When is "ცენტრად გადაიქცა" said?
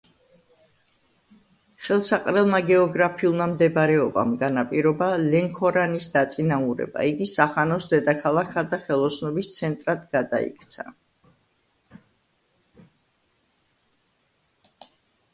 9.59-10.89